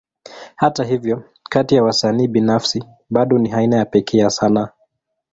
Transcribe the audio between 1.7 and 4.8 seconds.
ya wasanii binafsi, bado ni aina ya pekee ya sanaa.